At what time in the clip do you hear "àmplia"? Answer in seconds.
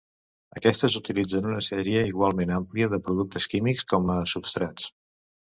2.57-2.89